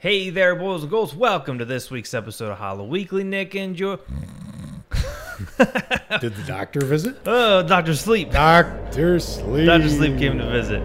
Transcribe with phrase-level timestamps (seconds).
[0.00, 1.12] Hey there, boys and girls.
[1.12, 3.24] Welcome to this week's episode of Hollow Weekly.
[3.24, 3.96] Nick and your
[5.58, 7.16] Did the doctor visit?
[7.26, 8.30] oh, Doctor Sleep.
[8.30, 9.66] Doctor Sleep.
[9.66, 10.80] Doctor Sleep came to visit.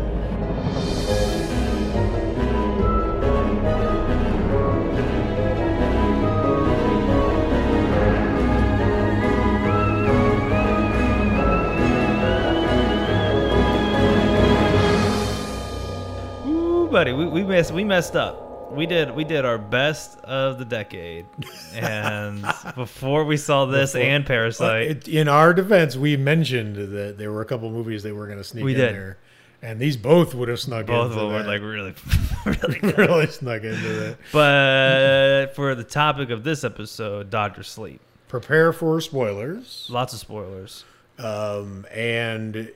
[16.48, 18.43] Ooh, buddy, we, we messed we messed up.
[18.74, 21.26] We did we did our best of the decade,
[21.74, 22.42] and
[22.76, 27.32] before we saw this Before- and Parasite, it- in our defense, we mentioned that there
[27.32, 28.96] were a couple movies they were going to sneak We in did.
[28.96, 29.18] there,
[29.62, 30.88] and these both would have snuck in.
[30.88, 31.94] both of into them were like really,
[32.46, 34.18] really really snuck into that.
[34.32, 38.02] But for the topic of this episode, Doctor Sleep.
[38.28, 40.84] Prepare for spoilers, Lots of spoilers.
[41.20, 42.72] um, and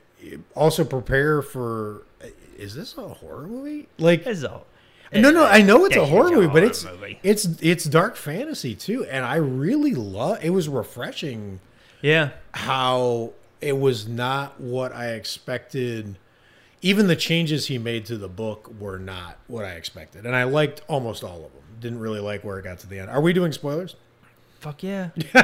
[0.55, 2.03] also prepare for.
[2.57, 3.87] Is this a horror movie?
[3.99, 4.65] Like, It's all.
[5.13, 7.19] No, no, I know it's a horror movie, but it's movie.
[7.23, 10.43] it's it's dark fantasy too, and I really love.
[10.43, 11.59] It was refreshing
[12.01, 12.29] Yeah.
[12.53, 16.17] how it was not what I expected.
[16.81, 20.43] Even the changes he made to the book were not what I expected, and I
[20.43, 21.63] liked almost all of them.
[21.79, 23.09] Didn't really like where it got to the end.
[23.09, 23.95] Are we doing spoilers?
[24.59, 25.09] Fuck yeah.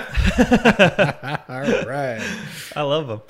[1.48, 2.20] All right.
[2.76, 3.22] I love them.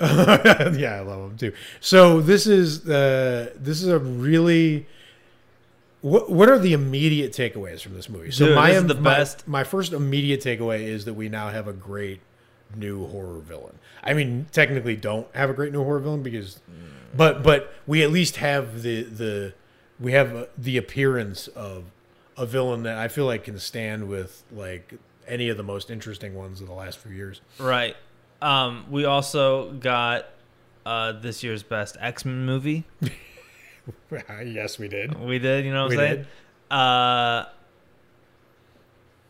[0.78, 1.52] yeah, I love them too.
[1.80, 4.86] So this is uh, this is a really.
[6.04, 8.30] What what are the immediate takeaways from this movie?
[8.30, 9.48] So Dude, my this is the my- best.
[9.48, 12.20] My first immediate takeaway is that we now have a great
[12.76, 13.78] new horror villain.
[14.02, 16.60] I mean, technically, don't have a great new horror villain because,
[17.16, 19.54] but but we at least have the the
[19.98, 21.84] we have the appearance of
[22.36, 24.92] a villain that I feel like can stand with like
[25.26, 27.40] any of the most interesting ones of the last few years.
[27.58, 27.96] Right.
[28.42, 30.26] Um, we also got
[30.84, 32.84] uh, this year's best X Men movie.
[34.44, 35.18] yes, we did.
[35.20, 36.16] We did, you know what We I'm saying?
[36.16, 36.26] did.
[36.70, 37.44] Uh,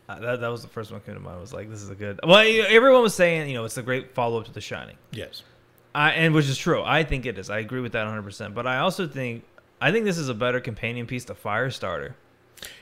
[0.07, 1.37] uh, that, that was the first one that came to mind.
[1.37, 2.19] I was like, this is a good.
[2.23, 4.97] Well, everyone was saying, you know, it's a great follow up to The Shining.
[5.11, 5.43] Yes.
[5.95, 6.83] I, and which is true.
[6.83, 7.49] I think it is.
[7.49, 8.53] I agree with that 100%.
[8.53, 9.43] But I also think
[9.81, 12.13] I think this is a better companion piece to Firestarter.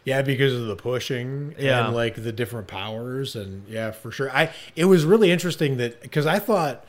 [0.04, 1.86] Yeah, because of the pushing Yeah.
[1.88, 4.32] and like the different powers and yeah, for sure.
[4.36, 6.86] I it was really interesting that because I thought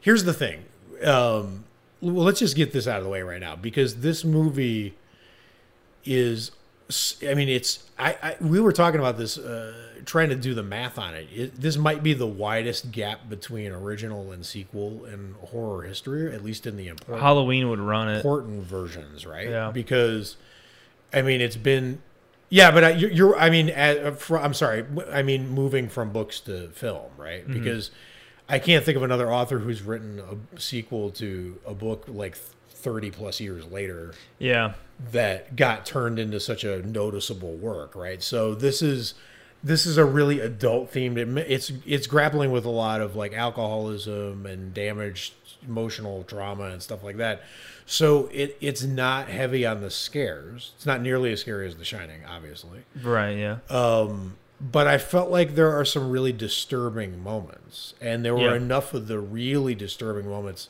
[0.00, 0.64] here's the thing.
[1.04, 1.64] Um
[2.04, 4.94] well, let's just get this out of the way right now because this movie
[6.04, 6.50] is
[7.26, 9.72] I mean it's I, I we were talking about this uh
[10.04, 11.28] trying to do the math on it.
[11.32, 11.60] it.
[11.60, 16.66] This might be the widest gap between original and sequel in horror history, at least
[16.66, 18.16] in the important Halloween would run it.
[18.16, 19.48] important versions, right?
[19.48, 19.70] Yeah.
[19.70, 20.36] Because,
[21.12, 22.02] I mean, it's been,
[22.48, 26.10] yeah, but I, you're, you're, I mean, at, fr I'm sorry, I mean, moving from
[26.10, 27.42] books to film, right?
[27.42, 27.54] Mm-hmm.
[27.54, 27.90] Because
[28.48, 33.10] I can't think of another author who's written a sequel to a book like 30
[33.10, 34.74] plus years later Yeah.
[35.12, 38.22] that got turned into such a noticeable work, right?
[38.22, 39.14] So this is
[39.62, 41.16] this is a really adult themed.
[41.38, 45.32] It's it's grappling with a lot of like alcoholism and damaged
[45.66, 47.42] emotional trauma and stuff like that.
[47.86, 50.72] So it it's not heavy on the scares.
[50.76, 52.80] It's not nearly as scary as The Shining, obviously.
[53.02, 53.38] Right.
[53.38, 53.58] Yeah.
[53.70, 58.56] Um, but I felt like there are some really disturbing moments, and there were Yeah.
[58.56, 60.68] enough of the really disturbing moments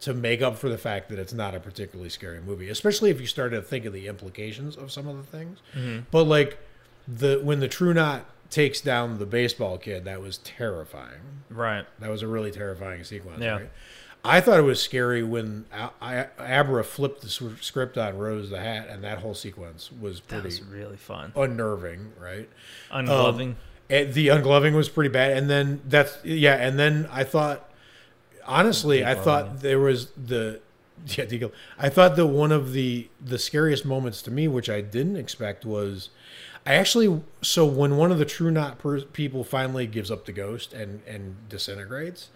[0.00, 3.20] to make up for the fact that it's not a particularly scary movie, especially if
[3.20, 5.58] you start to think of the implications of some of the things.
[5.74, 6.00] Mm-hmm.
[6.10, 6.58] But like
[7.08, 11.20] the when the True Knot takes down the baseball kid, that was terrifying.
[11.50, 11.86] right.
[12.00, 13.40] That was a really terrifying sequence.
[13.42, 13.52] Yeah.
[13.56, 13.70] Right?
[14.24, 15.66] I thought it was scary when
[16.02, 17.28] I- Abra flipped the
[17.60, 21.32] script on Rose the Hat, and that whole sequence was That pretty was really fun.
[21.36, 22.48] unnerving, right?
[22.90, 23.50] Ungloving.
[23.50, 23.56] Um,
[23.88, 27.70] and the ungloving was pretty bad, and then that's yeah, and then I thought,
[28.44, 30.60] honestly, I thought there was the
[31.06, 35.16] yeah, I thought that one of the the scariest moments to me, which I didn't
[35.16, 36.08] expect, was
[36.66, 40.32] I actually so when one of the True Knot per- people finally gives up the
[40.32, 42.28] ghost and and disintegrates,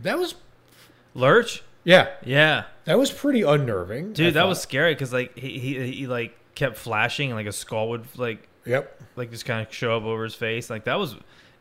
[0.00, 0.34] that was
[1.14, 1.62] Lurch.
[1.84, 2.64] yeah, Yeah.
[2.84, 6.36] that was pretty unnerving, I Dude, that was scary because like he, he he like
[6.54, 9.00] kept flashing and like a skull would like yep.
[9.14, 10.68] like just kind of show up over his face.
[10.68, 11.14] Like that was,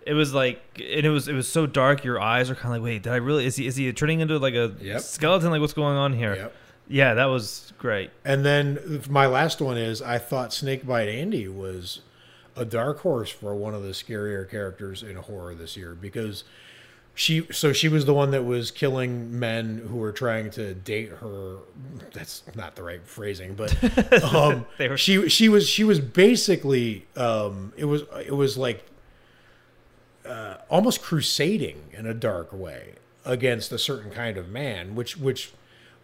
[0.06, 2.04] it was like, and it was it was so dark.
[2.04, 3.46] Your eyes are kind of like, wait, did I really?
[3.46, 5.02] Is he is he turning into like a Yep.
[5.02, 5.52] skeleton?
[5.52, 6.36] Like what's going on here?
[6.36, 6.56] Yep.
[6.88, 8.12] Yeah, that was great.
[8.24, 12.02] And then my last one is I thought Snakebite Andi was
[12.56, 16.44] a dark horse for one of the scarier characters in horror this year because
[17.14, 21.10] she so she was the one that was killing men who were trying to date
[21.10, 21.58] her.
[22.14, 23.74] That's not the right phrasing but
[24.34, 28.86] um were- she she was she was basically um it was it was like
[30.26, 32.94] uh, almost crusading in a dark way
[33.26, 35.52] against a certain kind of man which which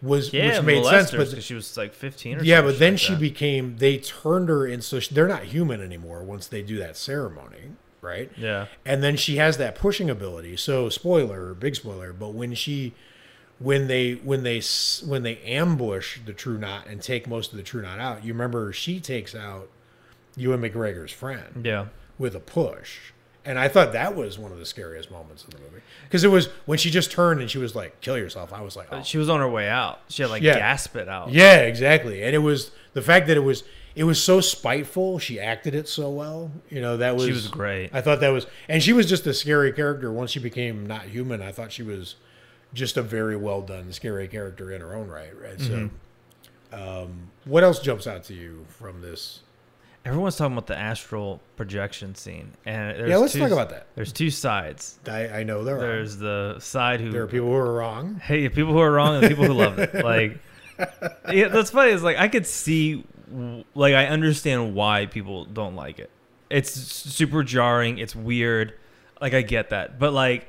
[0.02, 1.10] was Yeah, which made sense.
[1.12, 3.20] But she was like 15 or yeah, but then like she that.
[3.20, 3.76] became.
[3.78, 7.72] They turned her in, so she, they're not human anymore once they do that ceremony,
[8.00, 8.30] right?
[8.36, 8.66] Yeah.
[8.84, 10.56] And then she has that pushing ability.
[10.56, 12.12] So spoiler, big spoiler.
[12.12, 12.94] But when she,
[13.60, 17.56] when they when they s- when they ambush the True Knot and take most of
[17.56, 19.68] the True Knot out, you remember she takes out
[20.36, 21.86] Ewan McGregor's friend Yeah.
[22.18, 23.12] with a push.
[23.44, 26.28] And I thought that was one of the scariest moments in the movie because it
[26.28, 29.02] was when she just turned and she was like, "Kill yourself." I was like, "Oh,
[29.02, 30.00] She was on her way out.
[30.08, 30.58] She had like Yeah.
[30.58, 31.30] gasp it out.
[31.32, 33.64] yeah, exactly." And it was the fact that it was
[33.96, 35.18] it was so spiteful.
[35.18, 36.50] She acted it so well.
[36.70, 37.90] You know that was She was great.
[37.92, 40.12] I thought that was, and she was just a scary character.
[40.12, 42.14] Once she became not human, I thought she was
[42.72, 45.32] just a very well done scary character in her own right.
[45.38, 45.58] Right.
[45.58, 45.88] Mm-hmm.
[46.72, 49.40] So, um, what else jumps out to you from this?
[50.04, 53.86] Everyone's talking about the astral projection scene, and there's Yeah, let's two, talk about that.
[53.94, 54.98] There's two sides.
[55.06, 58.16] I, I know there are There's the side who there are people who are wrong.
[58.16, 59.94] hey, people who are wrong and people who love it.
[60.04, 60.38] Like,
[61.32, 61.92] yeah, that's funny.
[61.92, 63.04] Is like I could see,
[63.74, 66.10] like I understand why people don't like it.
[66.50, 67.98] It's super jarring.
[67.98, 68.74] It's weird.
[69.20, 70.48] Like I get that, but like.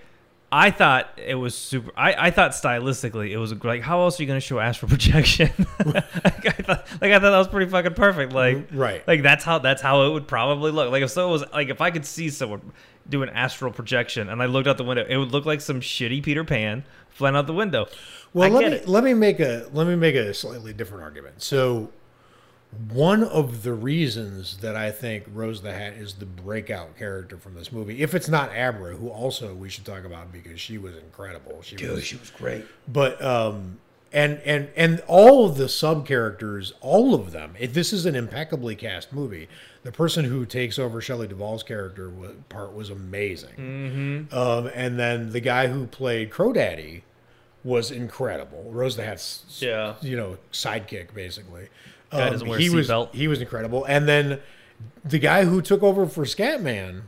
[0.55, 1.91] I thought it was super.
[1.97, 4.87] I, I thought stylistically it was like, how else are you going to show astral
[4.95, 5.49] projection?
[5.83, 6.05] like,
[6.45, 8.33] I thought, like I thought that was pretty fucking perfect.
[8.33, 9.07] Like, mm, Right.
[9.07, 10.91] like that's how that's how it would probably look.
[10.91, 12.71] Like if someone was like if I could see someone
[13.09, 15.81] do an astral projection and I looked out the window, it would look like some
[15.81, 17.87] shitty Peter Pan flying out the window.
[18.33, 18.87] Well, I let me it.
[18.87, 21.41] let me make a let me make a slightly different argument.
[21.41, 21.89] So,
[22.91, 27.55] one of the reasons that I think Rose the Hat is the breakout character from
[27.55, 30.95] this movie, if it's not Abra, who also we should talk about because she was
[30.95, 31.61] incredible.
[31.61, 32.65] She was, was great.
[32.87, 33.79] but um,
[34.11, 37.55] and and and all of the sub characters, all of them.
[37.59, 39.47] It, this is an impeccably cast movie.
[39.83, 43.55] The person who takes over Shelley Duvall's character wa- part was amazing.
[44.29, 44.33] Mm-hmm.
[44.37, 47.03] Um, and then the guy who played Crow Daddy
[47.63, 48.69] was incredible.
[48.71, 49.95] Rose the Hat's Yeah.
[50.01, 51.69] you know sidekick basically.
[52.17, 53.13] Guy doesn't wear a he was seatbelt.
[53.13, 53.83] he was incredible.
[53.85, 54.39] And then
[55.05, 57.03] the guy who took over for Scatman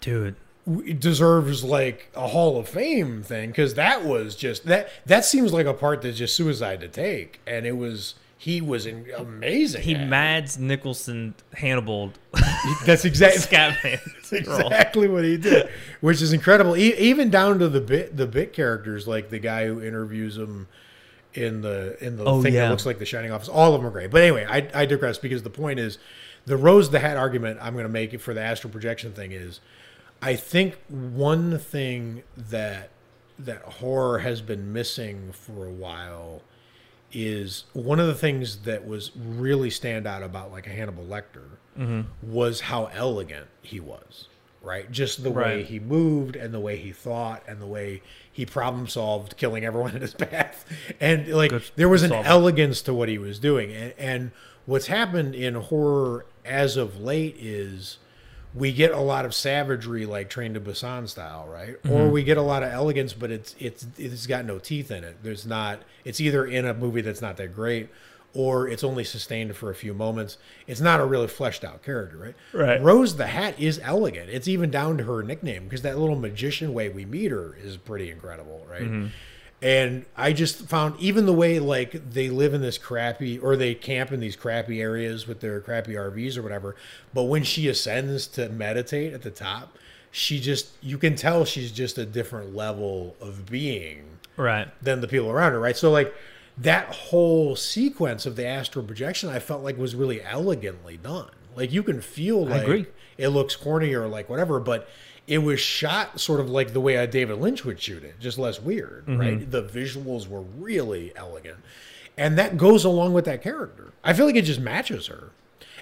[0.00, 0.36] Dude,
[0.66, 5.52] w- deserves like a Hall of Fame thing because that was just that that seems
[5.52, 9.80] like a part that's just suicide to take, and it was he was in, amazing.
[9.82, 10.06] he at it.
[10.06, 12.12] Mads Mikkelsen Hannibal
[12.84, 14.00] That's exactly Scatman.
[14.14, 15.70] That's exactly what he did,
[16.02, 16.76] which is incredible.
[16.76, 20.66] E- even down to the bit the bit characters, like the guy who interviews him
[21.34, 22.64] in the in the Oh, thing yeah.
[22.64, 23.48] that looks like the Shining Office.
[23.48, 24.10] All of them are great.
[24.10, 25.98] But anyway, I, I digress because the point is,
[26.46, 29.32] the Rose the Hat argument I'm going to make it for the astral projection thing
[29.32, 29.60] is,
[30.22, 32.90] I think one thing that
[33.38, 36.42] that horror has been missing for a while
[37.12, 41.58] is one of the things that was really stand out about like a Hannibal Lecter
[41.78, 42.02] mm-hmm.
[42.22, 44.28] was how elegant he was,
[44.64, 44.90] right?
[44.90, 48.02] Just the way he moved and the way he thought and the way
[48.32, 50.64] he problem solved, killing everyone in his path,
[51.00, 52.26] and like Good there was an solving.
[52.26, 54.30] elegance to what he was doing, and, and
[54.66, 57.98] what's happened in horror as of late is
[58.54, 61.76] we get a lot of savagery like Train to Busan style, right?
[61.84, 62.10] Or mm-hmm.
[62.12, 65.18] we get a lot of elegance, but it's it's it's got no teeth in it.
[65.22, 65.82] There's not.
[66.04, 67.88] It's either in a movie that's not that great,
[68.34, 70.38] or it's only sustained for a few moments.
[70.66, 72.34] It's not a really fleshed out character, right?
[72.52, 72.82] Right.
[72.82, 74.28] Rose the Hat is elegant.
[74.28, 77.76] It's even down to her nickname because that little magician way we meet her is
[77.76, 78.82] pretty incredible, right?
[78.82, 79.06] Mm-hmm.
[79.62, 83.74] And I just found even the way like they live in this crappy or they
[83.74, 86.76] camp in these crappy areas with their crappy RVs or whatever.
[87.14, 89.78] But when she ascends to meditate at the top,
[90.10, 94.04] she just you can tell she's just a different level of being
[94.36, 94.68] Right.
[94.82, 95.76] than the people around her, right?
[95.76, 96.12] So like
[96.56, 101.30] that whole sequence of the astral projection, I felt like was really elegantly done.
[101.56, 104.88] Like you can feel like it looks corny or like whatever, but
[105.26, 108.38] it was shot sort of like the way a David Lynch would shoot it, just
[108.38, 109.20] less weird, mm-hmm.
[109.20, 109.50] right?
[109.50, 111.58] The visuals were really elegant,
[112.16, 113.92] and that goes along with that character.
[114.02, 115.30] I feel like it just matches her,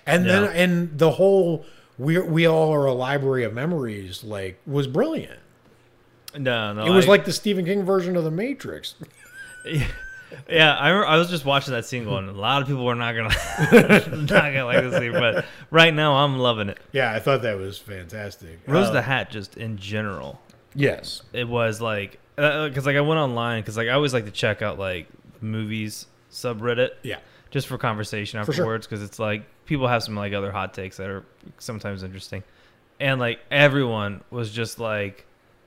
[0.06, 0.40] and Yeah.
[0.40, 1.66] then and the whole
[1.98, 5.40] we we all are a library of memories like was brilliant.
[6.38, 6.86] No, no.
[6.86, 8.94] It was I- like the Stephen King version of the Matrix.
[10.48, 12.94] Yeah, I, remember, I was just watching that scene going, a lot of people were
[12.94, 13.28] not gonna
[14.16, 16.78] not gonna like this scene, but right now I'm loving it.
[16.92, 18.60] Yeah, I thought that was fantastic.
[18.66, 20.40] Rose Uh, the Hat, just in general,
[20.74, 24.30] yes, it was like because like I went online because like I always like to
[24.30, 25.06] check out like
[25.40, 27.18] movies subreddit yeah,
[27.50, 31.08] just for conversation afterwards because it's like people have some like other hot takes that
[31.08, 31.24] are
[31.58, 32.42] sometimes interesting,
[33.00, 35.26] and like everyone was just like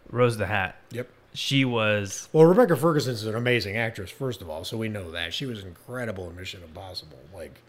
[0.09, 0.75] Rose the Hat.
[0.91, 1.07] yep.
[1.35, 5.33] She was Well, Rebecca Ferguson's an amazing actress, first of all, so we know that
[5.33, 7.19] she was incredible in Mission Impossible.
[7.33, 7.59] Like,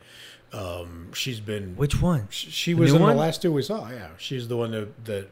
[0.52, 2.28] um, she's been which one?
[2.30, 3.10] She she was in one?
[3.16, 3.90] the last two we saw.
[3.90, 5.28] Yeah, she's the one that that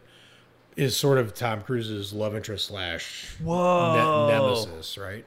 [0.77, 4.29] is sort of Tom Cruise's love interest slash ne- Whoa.
[4.67, 5.25] nemesis, right?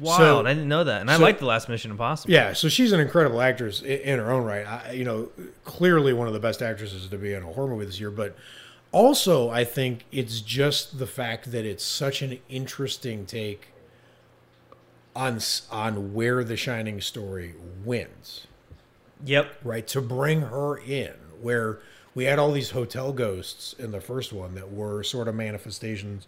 [0.00, 0.46] Wild.
[0.46, 2.32] I didn't know that, and I so- like the last Mission Impossible.
[2.34, 4.66] Yeah, so she's an incredible actress i- in her own right.
[4.66, 5.28] I, you know,
[5.64, 8.10] clearly one of the best actresses to be in a horror movie this year.
[8.10, 8.36] But
[8.92, 13.68] also, I think it's just the fact that it's such an interesting take
[15.14, 15.40] on
[15.70, 17.54] on where the Shining story
[17.84, 18.46] wins.
[19.24, 19.52] Yep.
[19.64, 21.80] Right to bring her in, where
[22.14, 26.26] we had all these hotel ghosts in the first one that were sort of manifestations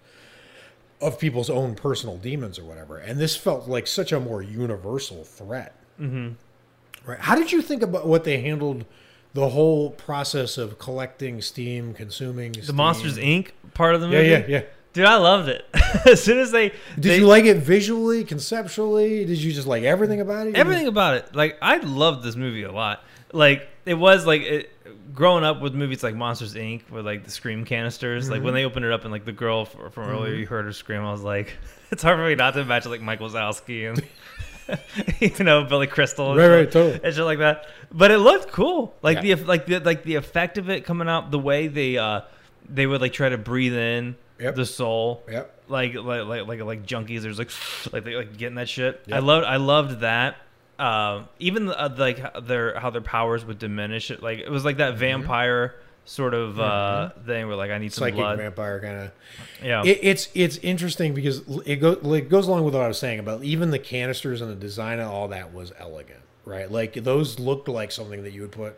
[1.01, 2.99] of people's own personal demons or whatever.
[2.99, 5.75] And this felt like such a more universal threat.
[5.99, 6.31] Mm-hmm.
[7.09, 7.19] Right.
[7.19, 8.85] How did you think about what they handled
[9.35, 13.51] the whole process of collecting steam, consuming The Monsters Inc.
[13.75, 14.29] part of the movie.
[14.29, 14.45] yeah, yeah.
[14.49, 14.63] Yeah.
[14.93, 15.65] Dude, I loved it.
[16.07, 19.25] as soon as they Did they- you like it visually, conceptually?
[19.25, 20.57] Did you just like everything about it?
[20.57, 21.35] everything about it.
[21.35, 23.05] Like I loved this movie a lot.
[23.33, 26.91] Like it was like it, growing up with movies like Monsters Inc.
[26.91, 28.29] with like the scream canisters.
[28.29, 28.45] Like Mm-hmm.
[28.47, 31.03] when they opened it up and like the girl from earlier, you heard her scream.
[31.03, 31.53] I was like,
[31.93, 34.03] it's hard for me not to imagine like Mike Wazowski and
[35.21, 36.31] you know Billy Crystal.
[36.31, 37.01] and Right, right, totally.
[37.03, 37.67] And shit like that.
[37.93, 38.95] But it looked cool.
[39.03, 39.35] Like Yeah.
[39.37, 42.23] the like the like the effect of it coming out, the way they uh
[42.69, 44.55] they would like try to breathe in Yep.
[44.55, 45.63] the soul Yep.
[45.69, 47.23] like like like like like junkies.
[47.23, 47.51] There's like
[47.93, 49.03] like they like getting that shit.
[49.11, 50.37] I loved I loved that.
[50.79, 54.11] Um, even the, uh, like their how their powers would diminish.
[54.11, 55.75] It like it was like that vampire
[56.11, 58.39] sort of uh, thing where like I need some Psychic blood.
[58.39, 59.13] vampire kind of.
[59.63, 62.99] Yeah, It, it's it's interesting because it goes it goes along with what I was
[62.99, 66.71] saying about even the canisters and the design and all that was elegant, right?
[66.71, 68.77] Like those looked like something that you would put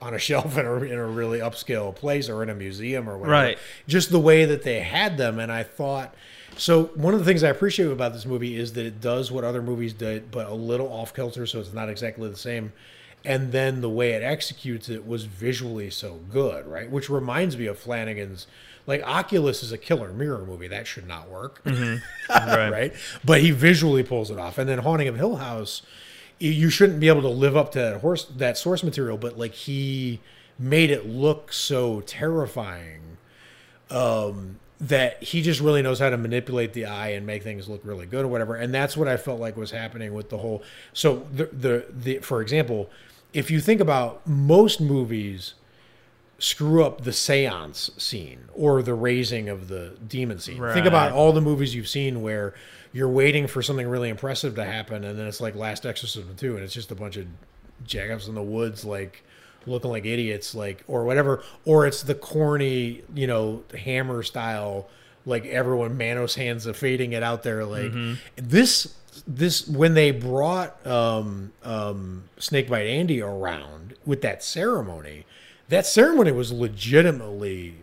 [0.00, 3.16] on a shelf in a, in a really upscale place or in a museum or
[3.16, 3.32] whatever.
[3.32, 3.58] Right.
[3.86, 6.14] Just the way that they had them, and I thought.
[6.56, 9.42] So one of the things I appreciate about this movie is that it does what
[9.42, 12.72] other movies did, but a little off kilter, so it's not exactly the same.
[13.24, 16.90] And then the way it executes it was visually so good, right?
[16.90, 18.46] Which reminds me of Flanagan's.
[18.84, 21.62] Like Oculus is a killer mirror movie that should not work,
[22.28, 22.68] right.
[22.68, 22.92] right?
[23.24, 24.58] But he visually pulls it off.
[24.58, 25.82] And then Haunting of Hill House,
[26.40, 29.54] you shouldn't be able to live up to that horse that source material, but like
[29.54, 30.20] he
[30.58, 33.18] made it look so terrifying
[33.90, 37.80] um, that he just really knows how to manipulate the eye and make things look
[37.84, 38.56] really good or whatever.
[38.56, 40.62] And that's what I felt like was happening with the whole.
[40.92, 42.90] So the the, the for example,
[43.32, 45.54] if you think about most movies
[46.42, 50.58] screw up the seance scene or the raising of the demon scene.
[50.74, 52.52] Think about all the movies you've seen where
[52.92, 56.56] you're waiting for something really impressive to happen and then it's like Last Exorcism 2
[56.56, 57.28] and it's just a bunch of
[57.86, 59.22] jackups in the woods like
[59.66, 61.44] looking like idiots like or whatever.
[61.64, 64.88] Or it's the corny, you know, hammer style
[65.24, 68.14] like everyone Manos hands of fading it out there like mm-hmm.
[68.34, 68.94] this
[69.26, 75.26] this when they brought um um Snakebite Andi around with that ceremony
[75.68, 77.76] that ceremony was legitimately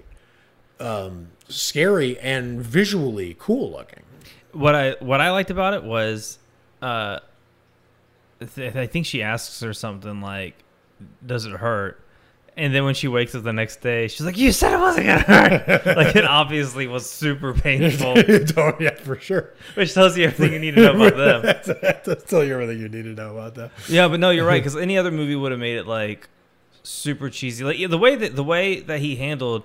[0.79, 4.03] um, scary and visually cool looking.
[4.51, 6.39] What I what I liked about it was,
[6.81, 7.19] uh,
[8.55, 10.55] th- I think she asks her something like,
[11.25, 12.00] "Does it hurt?"
[12.59, 15.07] And then when she wakes up the next day, she's like, "You said it wasn't
[15.07, 18.15] gonna hurt." like it obviously was super painful,
[18.57, 19.53] oh, yeah, for sure.
[19.75, 21.41] which tells you everything you need to know about them.
[21.41, 23.71] That's, that's tell you everything you need to know about that.
[23.87, 26.27] Yeah, but no, you're right because any other movie would have made it like
[26.83, 27.63] super cheesy.
[27.63, 29.63] Like yeah, the way that the way that he handled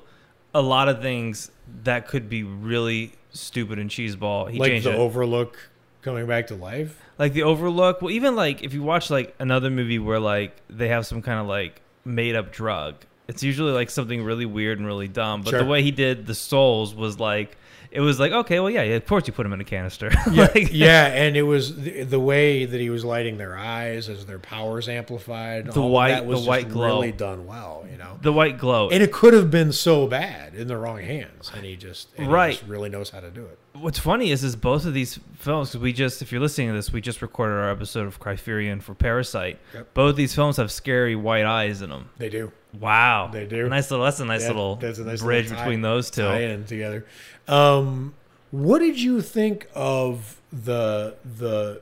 [0.55, 1.51] a lot of things
[1.83, 4.53] that could be really stupid and cheeseball.
[4.53, 4.99] He like changed the it.
[4.99, 5.59] Overlook
[6.03, 7.03] coming back to life.
[7.19, 8.03] like the Overlook.
[8.03, 11.41] Well, even like if you watch like another movie where like they have some kind
[11.41, 12.97] of like made up drug,
[13.29, 15.43] it's usually like something really weird and really dumb.
[15.43, 15.59] But Sure.
[15.61, 17.57] the way he did the souls was like
[17.95, 20.11] it was like okay, well yeah, of course you put him in a canister.
[20.33, 24.09] Yeah, Like- yeah, and it was the, the way that he was lighting their eyes
[24.09, 25.67] as their powers amplified.
[25.73, 26.87] The all white- that was the white glow.
[27.01, 28.19] really done well, you know.
[28.21, 28.91] The white glow.
[28.91, 32.27] And it could have been so bad in the wrong hands, and he just and
[32.27, 32.57] he Right.
[32.59, 33.59] just really knows how to do it.
[33.75, 35.71] What's funny is, is both of these films.
[35.71, 38.81] Because we just, if you're listening to this, we just recorded our episode of Criterion
[38.81, 39.59] for Parasite.
[39.75, 39.95] Yep.
[39.95, 42.09] Both these films have scary white eyes in them.
[42.17, 42.53] They do.
[42.81, 43.69] Wow, They do.
[43.69, 44.05] Nice little.
[44.05, 46.23] That's a nice Yeah, little that's a nice bridge little tie- between those two.
[46.23, 47.05] tie in together.
[47.49, 48.15] Um,
[48.51, 51.81] what did you think of the the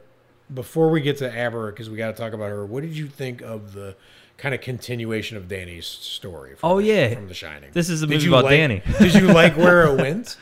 [0.53, 2.65] before we get to Abra because we got to talk about her?
[2.67, 3.95] What did you think of the
[4.39, 6.57] kind of continuation of Danny's story?
[6.57, 7.15] From Oh, the, yeah.
[7.15, 7.71] from The Shining.
[7.73, 8.83] This is a movie about like- Danny.
[8.99, 10.37] did you like where it went?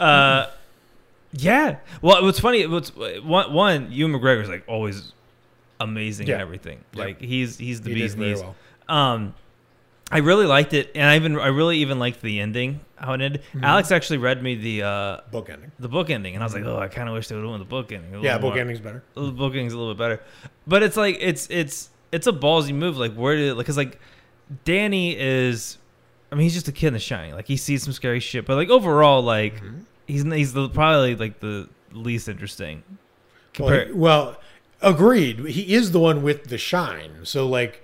[0.00, 0.46] Uh,
[1.32, 1.76] yeah.
[2.00, 2.66] Well, what's funny?
[2.66, 3.52] What's one?
[3.52, 5.12] One, Ewan McGregor's like always
[5.80, 6.36] amazing Yeah.
[6.36, 6.80] in everything.
[6.94, 7.04] Yeah.
[7.04, 8.40] Like he's he's the He bee's knees.
[8.42, 8.54] well.
[8.88, 9.34] Um,
[10.12, 12.80] I really liked it, and I even I really even liked the ending.
[12.96, 13.42] How it ended.
[13.52, 13.64] Mm-hmm.
[13.64, 15.72] Alex actually read me the uh, Book ending.
[15.80, 17.50] the book ending, and I was like, oh, I kind of wish they would have
[17.50, 18.22] won the book ending.
[18.22, 19.02] Yeah, book more- ending's better.
[19.14, 20.22] The book ending's a little bit better,
[20.66, 22.96] but it's like it's it's it's a ballsy move.
[22.98, 23.98] Like where did like because like
[24.64, 25.78] Danny is,
[26.30, 27.34] I mean, he's just a kid in the shining.
[27.34, 29.78] Like he sees some scary shit, but like overall, like Mm-hmm.
[30.06, 32.82] he's he's the, probably like the least interesting.
[33.58, 34.40] Well, he- well,
[34.80, 35.40] agreed.
[35.46, 37.20] He is the one with the shine.
[37.24, 37.82] So like,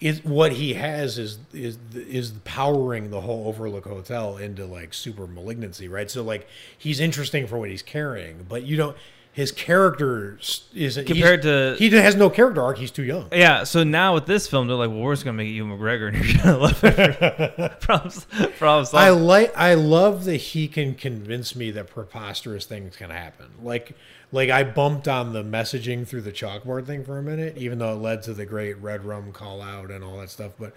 [0.00, 5.26] is what he has is is is powering the whole Overlook Hotel into like super
[5.26, 6.10] malignancy, right?
[6.10, 8.96] So like, he's interesting for what he's carrying, but you don't.
[9.32, 10.38] His character
[10.74, 12.78] isn't Compared to- he has no character arc.
[12.78, 13.28] He's too young.
[13.32, 16.08] Yeah, so now with this film, they're like, well, we're just gonna make Ewan McGregor,
[16.08, 17.80] and you're gonna love it.
[17.80, 18.12] problem,
[18.58, 23.48] problem I like I love that he can convince me that preposterous things can happen.
[23.62, 23.94] Like
[24.32, 27.92] like I bumped on the messaging through the chalkboard thing for a minute, even though
[27.92, 30.52] it led to the great red rum call out and all that stuff.
[30.58, 30.74] But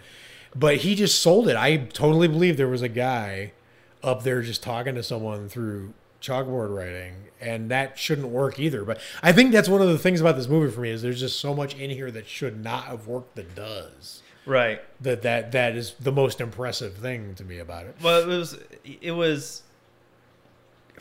[0.55, 1.55] but he just sold it.
[1.55, 3.53] I totally believe there was a guy
[4.03, 8.99] up there just talking to someone through chalkboard writing and that shouldn't work either but
[9.23, 11.39] i think that's one of the things about this movie for me is there's just
[11.39, 14.81] so much in here that should not have worked that does right.
[15.01, 18.57] that that that is the most impressive thing to me about it Well, it was
[18.83, 19.63] it was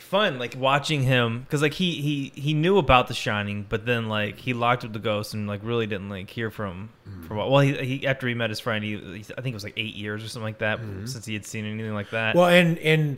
[0.01, 4.07] fun, like watching him, because like he he he knew about The Shining, but then
[4.07, 7.27] like he locked up the ghost and like really didn't like hear from mm.
[7.27, 7.51] for a while.
[7.51, 9.77] Well, he, he after he met his friend, he, he I think it was like
[9.77, 11.05] eight years or something like that mm-hmm.
[11.05, 12.35] since he had seen anything like that.
[12.35, 13.17] Well, and and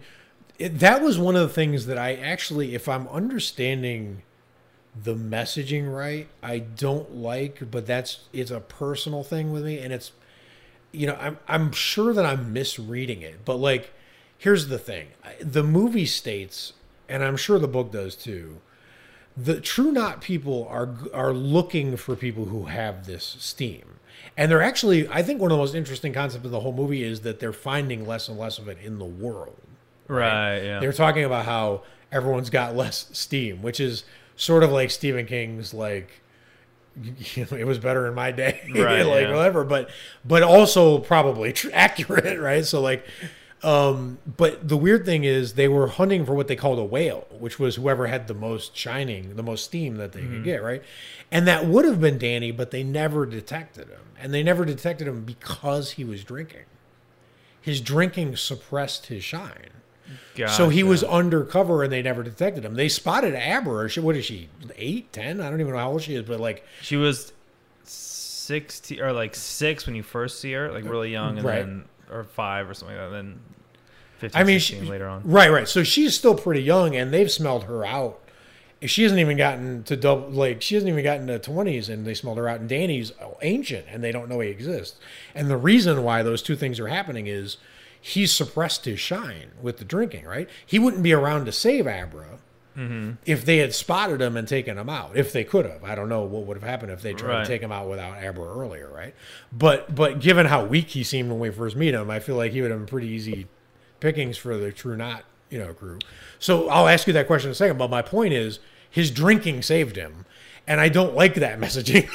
[0.59, 4.21] it, that was one of the things that I actually, if I'm understanding
[5.01, 9.93] the messaging right, I don't like, but that's it's a personal thing with me, and
[9.93, 10.11] it's
[10.91, 13.93] you know I'm I'm sure that I'm misreading it, but like
[14.41, 15.07] here's the thing:
[15.39, 16.73] the movie states,
[17.07, 18.57] and I'm sure the book does too.
[19.37, 23.83] The True Knot people are are looking for people who have this steam.
[24.37, 27.03] And they're actually, I think, one of the most interesting concepts of the whole movie
[27.03, 29.59] is that they're finding less and less of it in the world.
[30.07, 30.59] right.
[30.59, 30.79] Yeah.
[30.79, 34.03] They're talking about how everyone's got less steam, which is
[34.35, 36.21] sort of like Stephen King's like
[37.35, 39.35] you know, it was better in my day, Right, like yeah.
[39.35, 39.89] whatever, but
[40.25, 42.65] but also probably tr- accurate, right?
[42.65, 43.05] So like,
[43.63, 47.27] um, but the weird thing is they were hunting for what they called a whale,
[47.37, 50.33] which was whoever had the most shining, the most steam that they Mm-hmm.
[50.35, 50.83] could get, right?
[51.31, 55.07] And that would have been Danny, but they never detected him, and they never detected
[55.07, 56.65] him because he was drinking.
[57.61, 59.69] His drinking suppressed his shine.
[60.47, 62.73] So he was undercover and they never detected him.
[62.73, 63.83] They spotted Abra.
[63.85, 64.49] Or she, what is she?
[64.75, 65.39] Eight, ten?
[65.39, 67.31] I don't even know how old she is, but like, She was
[67.83, 71.59] sixteen or like six when you first see her, like really young, and Right.
[71.59, 73.15] then or five or something like that.
[73.15, 73.39] Then
[74.19, 75.23] 15, I mean, 16 she, later on.
[75.23, 75.67] right, right.
[75.67, 78.19] So she's still pretty young, and they've smelled her out.
[78.83, 82.13] She hasn't even gotten to double, like she hasn't even gotten to twenties, and they
[82.13, 82.59] smelled her out.
[82.59, 84.99] And Danny's ancient, and they don't know he exists.
[85.35, 87.57] And the reason why those two things are happening is
[87.99, 90.25] he's suppressed his shine with the drinking.
[90.25, 90.49] Right?
[90.65, 92.39] He wouldn't be around to save Abra.
[92.77, 93.11] Mm-hmm.
[93.25, 96.07] If they had spotted him and taken him out, if they could have, I don't
[96.09, 97.43] know what would have happened if they tried Right.
[97.45, 99.13] to take him out without Abra earlier, right?
[99.51, 102.51] But but given how weak he seemed when we first meet him, I feel like
[102.53, 103.47] he would have been pretty easy
[103.99, 105.99] pickings for the True Knot, you know, crew.
[106.39, 107.77] So I'll ask you that question in a second.
[107.77, 110.25] But my point is, his drinking saved him,
[110.67, 112.09] and I don't like that messaging,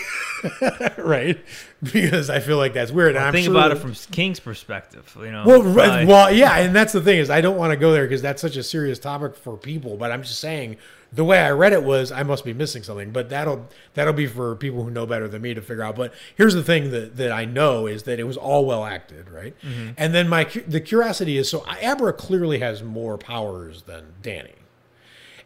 [0.98, 1.38] right?
[1.82, 3.16] Because I feel like that's weird.
[3.16, 5.14] and I'm Think sure about it from King's perspective.
[5.20, 7.76] You know, well, probably- well, yeah, and that's the thing is I don't want to
[7.76, 9.96] go there because that's such a serious topic for people.
[9.96, 10.76] But I'm just saying
[11.12, 13.11] the way I read it was I must be missing something.
[13.12, 15.96] But that'll that'll be for people who know better than me to figure out.
[15.96, 19.30] But here's the thing that that I know is that it was all well acted,
[19.30, 19.54] right?
[19.62, 19.90] Mm-hmm.
[19.96, 24.54] And then my the curiosity is so Abra clearly has more powers than Danny,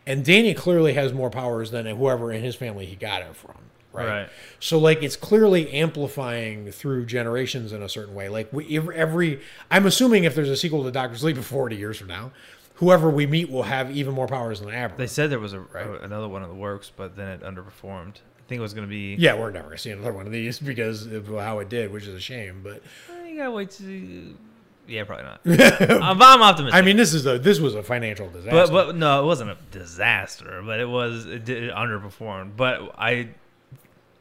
[0.07, 3.55] and Danny clearly has more powers than whoever in his family he got it from.
[3.93, 4.07] Right?
[4.07, 4.29] Right.
[4.61, 8.29] So like it's clearly amplifying through generations in a certain way.
[8.29, 12.07] Like we, every, I'm assuming if there's a sequel to Doctor Sleep 40 years from
[12.09, 12.31] now,
[12.75, 14.97] whoever we meet will have even more powers than Abra.
[14.97, 18.17] They said there was a, a- another one in the works, but then it underperformed.
[18.39, 19.17] I think it was going to be.
[19.19, 22.07] yeah, we're never gonna see another one of these because of how it did, which
[22.07, 22.61] is a shame.
[22.65, 22.83] But
[23.27, 24.35] You gotta wait to.
[24.91, 25.41] Yeah, probably not.
[26.03, 26.77] I'm, I'm optimistic.
[26.79, 28.51] I mean, this is a this was a financial disaster.
[28.51, 30.63] but but no, it wasn't a disaster.
[30.67, 32.57] But it was it, did, it underperformed.
[32.57, 33.29] But I,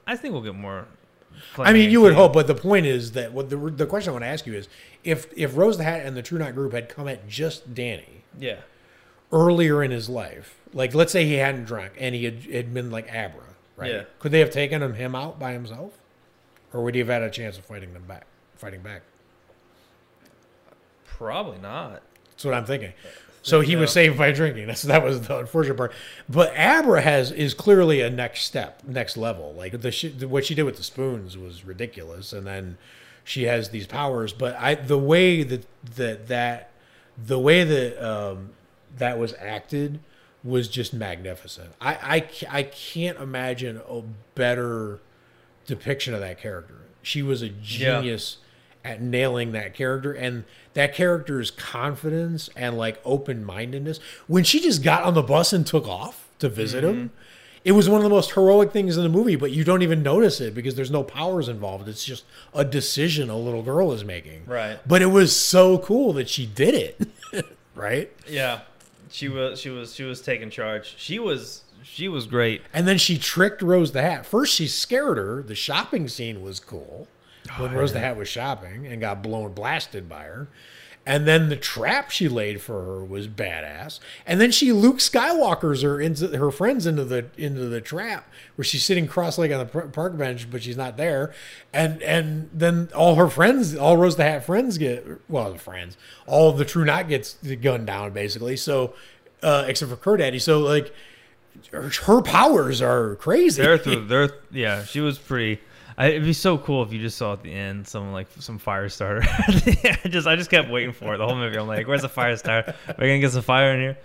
[0.05, 0.85] I think we'll get more.
[1.57, 4.13] I mean, you would hope, but the point is that what the the question I
[4.13, 4.67] want to ask you is
[5.03, 8.23] if if Rose the Hat and the True Knot group had come at just Danny
[8.37, 8.57] Yeah.
[9.31, 12.91] earlier in his life, like let's say he hadn't drunk and he had, had been
[12.91, 13.41] like Abra,
[13.77, 13.91] right?
[13.91, 14.03] Yeah.
[14.19, 15.93] Could they have taken him, him out by himself,
[16.73, 18.25] or would he have had a chance of fighting them back,
[18.57, 19.01] fighting back?
[21.19, 22.01] Probably not.
[22.31, 22.93] That's what I'm thinking.
[23.41, 24.67] So he was saved by drinking.
[24.67, 25.91] That's that was the unfortunate part.
[26.29, 29.53] But Abra has is clearly a next step, next level.
[29.53, 32.77] Like the sh- what she did with the spoons was ridiculous, and then
[33.25, 34.31] she has these powers.
[34.31, 36.71] But I the way that that that
[37.17, 38.51] the way that um,
[38.97, 39.99] that was acted
[40.41, 41.73] was just magnificent.
[41.81, 44.03] I, I I can't imagine a
[44.35, 45.01] better
[45.65, 46.75] depiction of that character.
[47.01, 48.37] She was a genius
[48.83, 53.99] at nailing that character and that character's confidence and like open mindedness.
[54.27, 57.15] When she just got on the bus and took off to visit him, mm-hmm.
[57.65, 60.01] it was one of the most heroic things in the movie, but you don't even
[60.01, 61.87] notice it because there's no powers involved.
[61.87, 64.45] It's just a decision a little girl is making.
[64.45, 64.79] Right.
[64.87, 66.73] But it was so cool that she did
[67.33, 67.45] it.
[67.75, 68.11] right?
[68.27, 68.61] Yeah,
[69.09, 70.95] she was she was she was taking charge.
[70.97, 72.61] She was she was great.
[72.73, 74.25] And then she tricked Rose the Hat.
[74.25, 75.41] First, she scared her.
[75.41, 77.07] The shopping scene was cool
[77.57, 80.47] when Rose the Hat was shopping and got blown blasted by her.
[81.05, 83.99] And then the trap she laid for her was badass.
[84.27, 88.65] And then she Luke Skywalker's her into her friends into the into the trap where
[88.65, 91.33] she's sitting cross-legged on the park bench, but she's not there.
[91.73, 95.97] And and then all her friends, all Rose the Hat friends get well, the friends,
[96.27, 98.57] all of the True Knot gets gunned down basically.
[98.57, 98.93] So
[99.41, 100.37] uh, except for Crow Daddy.
[100.37, 100.93] So like
[101.71, 103.61] her, her powers are crazy.
[103.61, 104.05] They're through.
[104.05, 104.83] They're yeah.
[104.83, 105.61] She was pretty.
[105.99, 108.57] I, it'd be so cool if you just saw at the end someone like some
[108.57, 109.21] fire starter.
[109.29, 111.57] I just I just kept waiting for it the whole movie.
[111.57, 112.73] I'm like, where's the fire starter?
[112.87, 113.97] Are we gonna get some fire in here?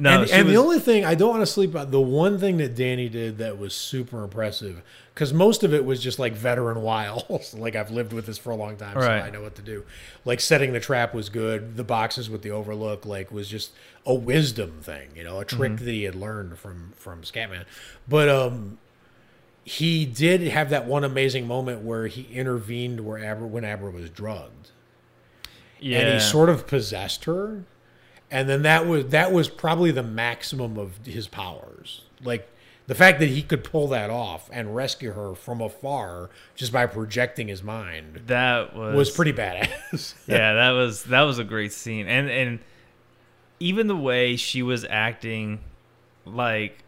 [0.00, 2.56] No, and, and the only thing I don't want to sleep on the one thing
[2.56, 4.82] that Danny did that was super impressive
[5.14, 7.54] because most of it was just like veteran wiles.
[7.58, 9.84] like I've lived with this for a long time, so I know what to do.
[10.24, 11.76] Like setting the trap was good.
[11.76, 13.70] The boxes with the overlook like was just
[14.06, 15.84] a wisdom thing, you know, a trick Mm-hmm.
[15.84, 17.64] that he had learned from from Scatman.
[18.08, 18.78] But um,
[19.64, 24.10] he did have that one amazing moment where he intervened where Abra when Abra was
[24.10, 24.70] drugged.
[25.80, 25.98] Yeah.
[25.98, 27.64] and he sort of possessed her.
[28.30, 32.02] And then that was that was probably the maximum of his powers.
[32.22, 32.48] Like
[32.86, 36.86] the fact that he could pull that off and rescue her from afar just by
[36.86, 40.14] projecting his mind that was was pretty badass.
[40.26, 42.58] Yeah, that was that was a great scene, and and
[43.60, 45.60] even the way she was acting,
[46.26, 46.83] like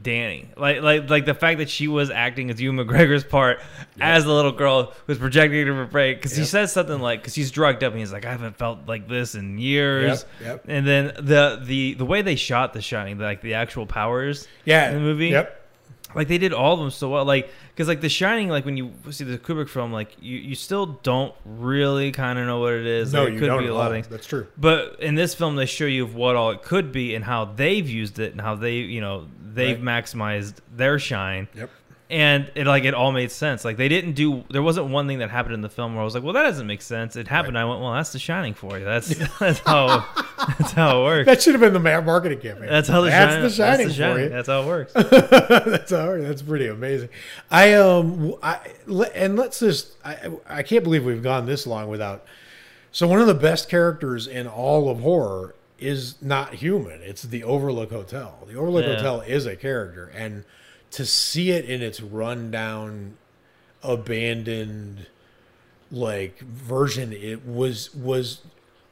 [0.00, 3.60] Danny, like like like the fact that she was acting as Ewan McGregor's part
[4.00, 6.48] as the little girl who was projecting to her break because he Yep.
[6.48, 9.34] says something like because he's drugged up and he's like I haven't felt like this
[9.34, 10.64] in years, Yep, yep.
[10.68, 14.88] and then the the the way they shot The Shining, like the actual powers, yeah.
[14.88, 15.58] in the movie, yep
[16.14, 18.76] like they did all of them so well like because like the shining like when
[18.76, 22.74] you see the kubrick film like you, you still don't really kind of know what
[22.74, 23.12] it is.
[23.12, 24.08] No like, it you could don't be a lot of things.
[24.08, 24.46] That's true.
[24.56, 27.88] But in this film they show you what all it could be and how they've
[27.88, 31.48] used it and how they you know they've maximized their shine.
[31.54, 31.70] Yep
[32.12, 35.18] and it like it all made sense like they didn't do there wasn't one thing
[35.18, 37.26] that happened in the film where i was like well that doesn't make sense it
[37.26, 40.04] happened i went well that's the shining for you that's that's how
[40.58, 43.08] that's how it works that should have been the ma- marketing campaign that's how the
[43.08, 44.92] that's shining the shining that's the for you that's how it works
[45.72, 46.20] that's right.
[46.20, 47.08] That's pretty amazing.
[47.50, 48.58] I um I
[49.14, 52.24] and let's just I I can't believe we've gone this long without.
[52.90, 57.00] So one of the best characters in all of horror is not human.
[57.02, 58.38] It's the Overlook Hotel.
[58.46, 58.96] The Overlook Yeah.
[58.96, 60.44] Hotel is a character, and
[60.92, 63.16] to see it in its rundown,
[63.82, 65.06] abandoned,
[65.90, 68.40] like version, it was was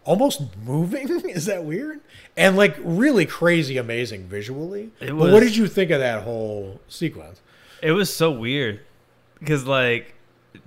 [0.04, 1.08] almost moving.
[1.28, 2.00] is that weird?
[2.36, 4.90] And like really crazy, amazing visually.
[5.00, 7.40] It but what did you think of that whole sequence?
[7.82, 8.80] It was so weird
[9.38, 10.14] because like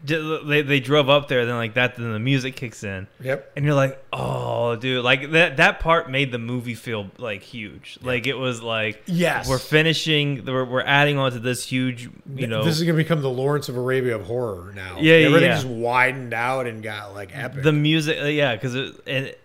[0.05, 3.51] they they drove up there, then like that, then the music kicks in, Yep.
[3.55, 7.97] and you're like, oh, dude, like that that part made the movie feel like huge.
[8.01, 9.47] Like it was like, Yes.
[9.47, 13.21] we're finishing, we're, we're adding on to this huge, you know, this is gonna become
[13.21, 14.97] the Lawrence of Arabia of horror now.
[14.99, 15.55] Yeah, yeah, everything yeah.
[15.55, 17.63] just widened out and got like epic.
[17.63, 19.39] the music, uh, yeah, because it, it,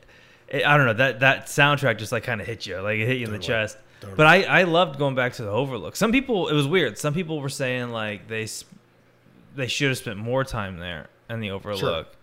[0.49, 3.07] it, I don't know that that soundtrack just like kind of hit you, like it
[3.07, 3.47] hit you in the Totally.
[3.47, 3.79] chest.
[4.01, 4.17] Totally.
[4.17, 5.97] But I I loved going back to the Overlook.
[5.97, 6.99] Some people it was weird.
[6.99, 8.47] Some people were saying like they
[9.59, 12.15] they should have spent more time there in the Overlook.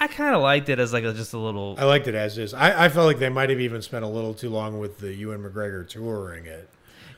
[0.00, 1.76] I kind of liked it as like a, just a little.
[1.78, 2.54] I liked it as is.
[2.54, 5.14] I, I felt like they might have even spent a little too long with the
[5.14, 6.68] Ewan McGregor touring it.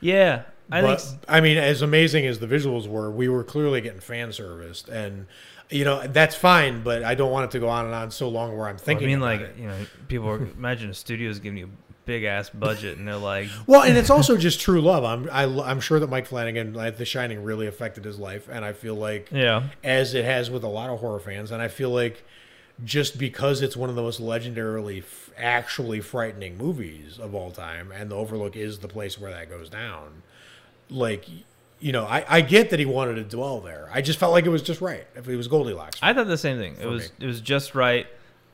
[0.01, 1.21] Yeah, I but, think.
[1.27, 5.25] I mean, as amazing as the visuals were, we were clearly getting fan serviced, and
[5.69, 6.83] you know that's fine.
[6.83, 9.07] But I don't want it to go on and on so long where I'm thinking.
[9.07, 9.55] I mean, like it.
[9.57, 9.77] you know,
[10.09, 11.69] people are, imagine a studio is giving you
[12.05, 15.03] big ass budget, and they're like, Well, and it's also just true love.
[15.03, 18.63] I'm I, I'm sure that Mike Flanagan, like, The Shining, really affected his life, and
[18.63, 21.67] I feel like yeah, as it has with a lot of horror fans, and I
[21.67, 22.23] feel like
[22.83, 27.91] just because it's one of the most legendarily, f- actually frightening movies of all time,
[27.91, 30.23] and The Overlook is the place where that goes down.
[30.89, 31.25] Like,
[31.79, 33.89] you know, I, I get that he wanted to dwell there.
[33.93, 35.07] I just felt like it was just right.
[35.15, 36.75] If it was Goldilocks, I thought the same thing.
[36.81, 37.25] It was me.
[37.25, 38.07] it was just right.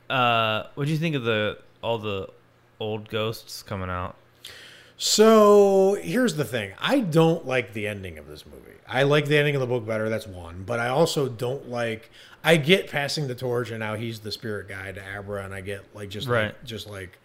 [0.10, 2.30] Uh, what do you think of the all the
[2.82, 4.16] old ghosts coming out?
[4.98, 6.74] So here's the thing.
[6.80, 8.58] I don't like the ending of this movie.
[8.88, 10.10] I like the ending of the book better.
[10.10, 10.64] That's one.
[10.66, 12.12] But I also don't like.
[12.44, 15.62] I get passing the torch, and now he's the spirit guide to Abra, and I
[15.62, 16.46] get like just Right.
[16.48, 17.18] like, just like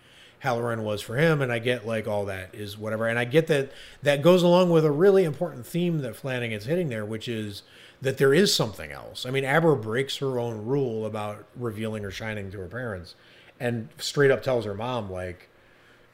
[0.45, 3.47] Hallorann was for him, and I get like all that is whatever, and I get
[3.49, 7.63] that that goes along with a really important theme that Flanagan's hitting there, which is
[8.01, 9.27] that there is something else.
[9.27, 13.15] I mean, Abra breaks her own rule about revealing her shining to her parents,
[13.61, 15.49] and straight up tells her mom like,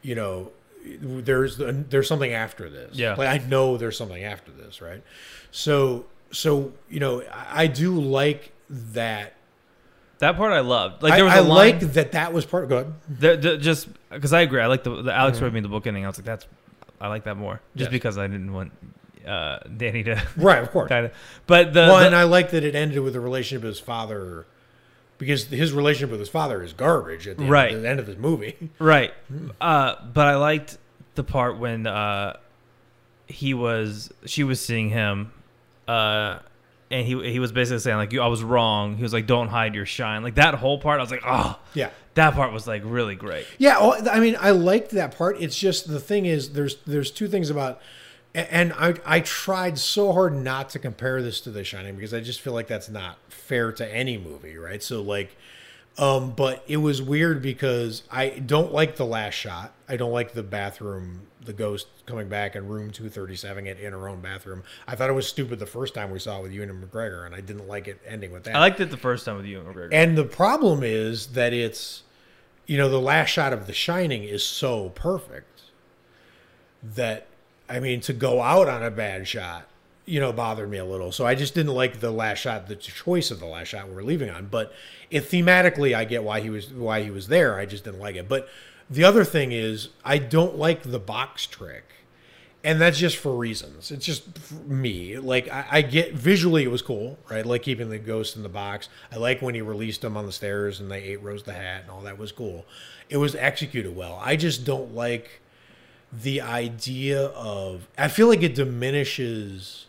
[0.03, 0.51] you know,
[0.85, 2.97] there's there's something after this.
[2.97, 3.15] Yeah.
[3.15, 5.03] like I know there's something after this, right?
[5.51, 9.35] So so you know I, I do like that.
[10.19, 11.03] That part I loved.
[11.03, 12.13] Like there was I like that.
[12.13, 12.69] That was part.
[12.69, 12.93] Go ahead.
[13.09, 14.61] the, the, just because I agree.
[14.61, 16.05] I like the, the Alex read me the book ending.
[16.05, 16.47] I was like, that's
[17.01, 17.93] I like that more, just Yes.
[17.93, 18.73] because I didn't want
[19.27, 20.89] uh, Danny to Right, of course.
[21.47, 23.81] But the, well, the- and I like that it ended with the relationship with his
[23.81, 24.47] father,
[25.23, 27.69] because his relationship with his father is garbage at the, Right.
[27.69, 28.71] end, of, the end of this movie.
[28.79, 29.13] Right.
[29.61, 30.79] Uh, but I liked
[31.15, 32.37] the part when uh,
[33.27, 35.33] he was she was seeing him,
[35.89, 36.39] uh,
[36.91, 38.97] and he he was basically saying like I was wrong.
[38.97, 40.23] He was like don't hide your shine.
[40.23, 41.91] Like that whole part, I was like oh Yeah.
[42.15, 43.47] that part was like really great.
[43.59, 45.41] Yeah, oh, I mean, I liked that part.
[45.41, 47.81] It's just the thing is, there's there's two things about,
[48.35, 52.21] and I I tried so hard not to compare this to The Shining because I
[52.21, 54.83] just feel like that's not fair to any movie, right?
[54.83, 55.37] So like,
[55.99, 59.75] um, but it was weird because I don't like the last shot.
[59.89, 63.79] I don't like the bathroom, the ghost coming back in room two thirty seven it
[63.79, 64.63] in her own bathroom.
[64.89, 67.27] I thought it was stupid the first time we saw it with Ewan and McGregor,
[67.27, 68.57] and I didn't like it ending with that.
[68.57, 69.91] I liked it the first time with Ewan McGregor.
[69.93, 72.03] And the problem is that it's,
[72.67, 75.61] you know, the last shot of The Shining is so perfect
[76.83, 77.27] that,
[77.73, 79.67] I mean, to go out on a bad shot,
[80.05, 81.11] you know, bothered me a little.
[81.11, 84.03] So I just didn't like the last shot, the choice of the last shot we're
[84.03, 84.47] leaving on.
[84.47, 84.73] But
[85.11, 87.59] it thematically, I get why he was why he was there.
[87.59, 88.29] I just didn't like it.
[88.29, 88.49] But
[88.91, 91.85] the other thing is, I don't like the box trick
[92.65, 93.91] and that's just for reasons.
[93.91, 95.19] It's just me.
[95.19, 97.45] Like I, I get visually, it was cool, right?
[97.45, 98.89] Like keeping the ghost in the box.
[99.11, 101.83] I like when he released them on the stairs and they ate Rose the Hat
[101.83, 102.65] and all that was cool.
[103.09, 104.21] It was executed well.
[104.23, 105.42] I just don't like
[106.13, 107.89] the idea of.
[107.97, 109.87] I feel like it diminishes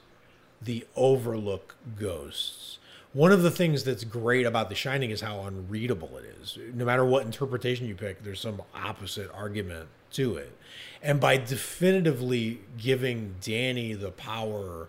[0.61, 2.77] the Overlook ghosts.
[3.11, 6.57] One of the things that's great about The Shining is how unreadable it is.
[6.73, 10.57] No matter what interpretation you pick, there's some opposite argument to it.
[11.01, 14.87] And by definitively giving Danny the power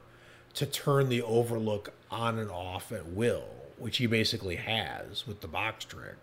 [0.55, 5.49] to turn the Overlook on and off at will, which he basically has with the
[5.49, 6.17] box trick.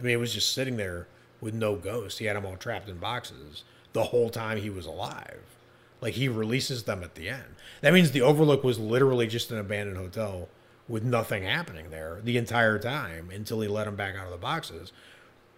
[0.00, 1.06] I mean, it was just sitting there
[1.40, 2.18] with no ghost.
[2.18, 3.62] He had them all trapped in boxes
[3.94, 5.40] the whole time he was alive.
[6.02, 7.56] Like he releases them at the end.
[7.80, 10.48] That means the Overlook was literally just an abandoned hotel
[10.86, 14.36] with nothing happening there the entire time until he let them back out of the
[14.36, 14.92] boxes.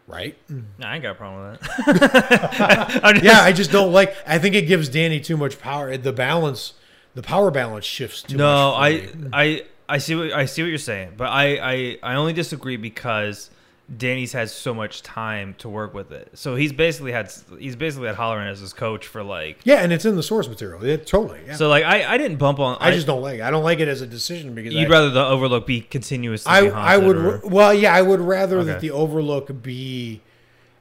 [0.07, 0.37] Right?
[0.81, 3.01] I ain't got a problem with that.
[3.15, 4.15] Just- Yeah, I just don't like.
[4.25, 5.97] I think it gives Danny too much power.
[5.97, 6.75] The balance,
[7.17, 8.81] the power balance shifts too no, much.
[8.81, 9.29] I, me.
[9.33, 12.77] I, I see what I see what you're saying, but I, I, I only disagree
[12.77, 13.51] because
[13.95, 16.31] Danny's had so much time to work with it.
[16.35, 19.61] So he's basically had he's basically had Hallorann as his coach for like.
[19.65, 20.85] Yeah, and it's in the source material.
[20.85, 21.41] It, totally.
[21.47, 21.55] Yeah.
[21.55, 22.79] So like I, I didn't bump on.
[22.81, 23.43] I just don't like it.
[23.43, 26.51] I don't like it as a decision because You'd I, rather the Overlook be continuously.
[26.51, 30.21] I, I would or- well yeah I would rather that the Overlook be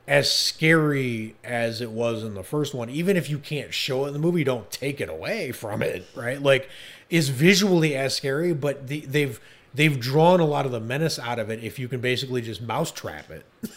[0.08, 4.10] as scary as it was in the first one even if you can't show it
[4.10, 6.70] in the movie don't take it away from it right like
[7.10, 9.40] is visually as scary but the, they've
[9.76, 12.62] they've drawn a lot of the menace out of it if you can basically just
[12.62, 13.46] mousetrap it.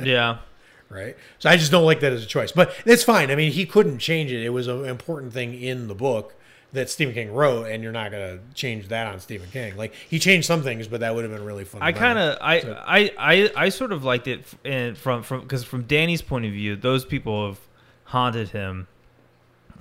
[0.00, 0.38] Yeah.
[0.90, 1.16] right?
[1.40, 2.52] So I just don't like that as a choice.
[2.52, 3.32] But it's fine.
[3.32, 4.44] I mean he couldn't change it.
[4.44, 6.36] It was an important thing in the book
[6.72, 9.76] that Stephen King wrote and you're not gonna change that on Stephen King.
[9.76, 12.38] Like he changed some things but that would have been really fun I kind of
[12.40, 16.44] I, I I I sort of liked it in, from from because from Danny's point
[16.44, 17.58] of view, those people have
[18.04, 18.86] haunted him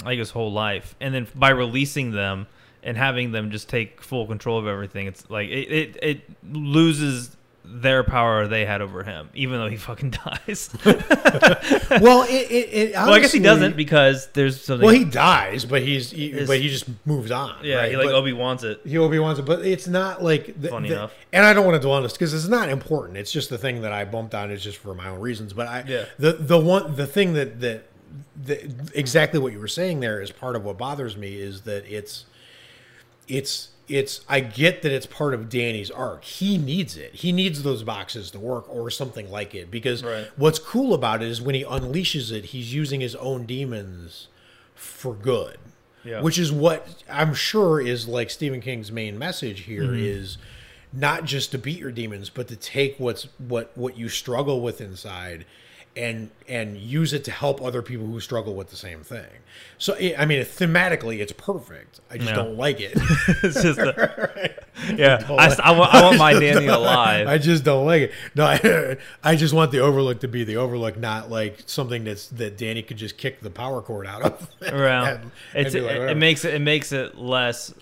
[0.03, 2.47] like his whole life, and then by releasing them
[2.83, 7.35] and having them just take full control of everything, it's like it it, it loses
[7.69, 10.69] their power they had over him, even though he fucking dies.
[10.85, 14.85] well, it, it, it well, I guess he doesn't because there's something.
[14.85, 17.57] Well, he dies, but he's he, but he just moves on.
[17.63, 17.91] yeah, right?
[17.91, 18.81] he like Obi wants it.
[18.85, 21.13] he Obi wants it, but it's not like the, Funny the- enough.
[21.33, 23.17] And I don't want to dwell on this because it's not important.
[23.17, 24.49] It's just the thing that I bumped on.
[24.51, 25.51] Is just for my own reasons.
[25.53, 26.05] But I Yeah.
[26.17, 27.83] the the one the thing that that.
[28.41, 31.85] The, exactly what you were saying there is part of what bothers me is that
[31.91, 32.25] it's
[33.27, 36.23] it's it's I get that it's part of Danny's arc.
[36.23, 37.15] He needs it.
[37.15, 40.27] He needs those boxes to work or something like it because Right.
[40.35, 44.27] what's cool about it is when he unleashes it, he's using his own demons
[44.75, 45.57] for good.
[46.03, 46.21] Yeah.
[46.21, 49.95] Which is what I'm sure is like Stephen King's main message here mm-hmm.
[49.95, 50.37] is
[50.93, 54.81] not just to beat your demons, but to take what's what what you struggle with
[54.81, 55.45] inside
[55.97, 59.25] and and use it to help other people who struggle with the same thing.
[59.77, 61.99] So I mean, thematically, it's perfect.
[62.11, 62.35] I just Yeah.
[62.35, 62.93] don't like it.
[63.43, 64.55] it's just a,
[64.95, 65.25] yeah.
[65.29, 67.27] I, I want I want my Danny alive.
[67.27, 68.11] I just don't like it.
[68.35, 72.27] No, I, I just want the Overlook to be the Overlook, not like something that's
[72.29, 74.47] that Danny could just kick the power cord out of.
[74.71, 75.07] around.
[75.07, 77.73] And- and it's be it, like, it makes it it makes it less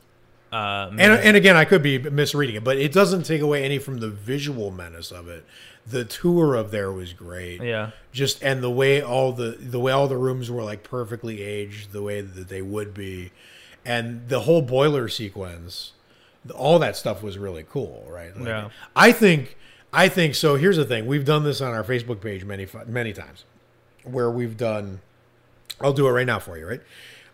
[0.54, 3.78] Uh, And, and again, I could be misreading it, but it doesn't take away any
[3.78, 5.44] from the visual menace of it.
[5.88, 7.62] The tour of there was great.
[7.62, 11.44] yeah, Just and the way all the the way all the rooms were like perfectly
[11.44, 13.32] aged, the way that they would be,
[13.86, 15.94] and the whole boiler sequence,
[16.56, 18.36] all that stuff was really cool, right?
[18.36, 18.70] Like, Yeah.
[18.96, 19.58] I think
[19.94, 20.56] I think so.
[20.56, 23.44] Here's the thing: we've done this on our Facebook page many many times,
[24.04, 25.02] where we've done.
[25.82, 26.82] I'll do it right now for you, right?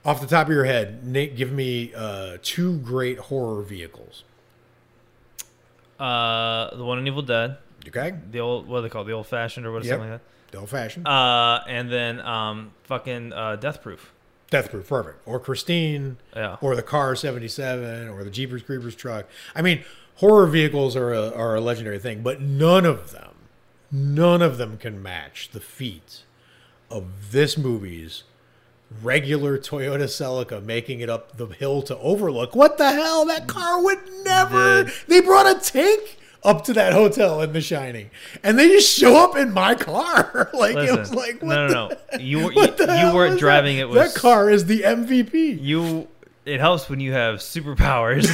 [0.03, 4.23] Off the top of your head, Nate, give me uh, two great horror vehicles.
[5.99, 9.27] uh, the one in Evil Dead, Okay, the old what are they called, the old
[9.27, 9.91] fashioned or what, Yep.
[9.93, 11.07] something like the old fashioned.
[11.07, 14.11] Uh, and then um, fucking uh, Death Proof.
[14.49, 16.57] Death Proof, perfect, or Christine, Yeah.
[16.61, 19.25] or the car 77 or the jeepers creepers truck.
[19.55, 19.83] I mean
[20.15, 23.29] horror vehicles are a, are a legendary thing but none of them
[23.91, 26.23] none of them can match the feat
[26.91, 28.23] of this movie's
[29.01, 32.53] regular toyota celica making it up the hill to overlook.
[32.55, 33.25] What the hell?
[33.25, 37.61] That car would never The- they brought a tank up to that hotel in the
[37.61, 38.09] shining
[38.43, 41.73] and they just show up in my car like it was like what no, the-
[41.73, 42.19] no, no.
[42.19, 43.81] You were- you- the weren't driving that?
[43.83, 46.07] it with- that car is the mvp You.
[46.43, 48.25] It helps when you have superpowers.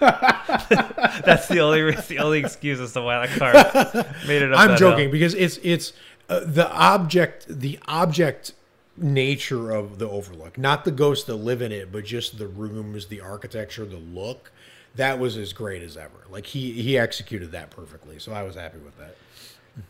[0.00, 4.58] That's the only the only excuse as to why that car made it up.
[4.58, 5.12] I'm joking hill.
[5.12, 5.92] because it's it's
[6.28, 8.52] uh, the object the object
[8.96, 13.06] nature of the Overlook, not the ghosts that live in it, but just the rooms,
[13.06, 14.50] the architecture, the look.
[14.96, 16.24] That was as great as ever.
[16.28, 19.16] Like he he executed that perfectly, so I was happy with that.